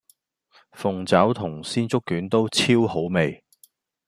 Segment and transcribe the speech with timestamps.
[0.73, 3.43] 鳳爪同鮮竹卷都超好味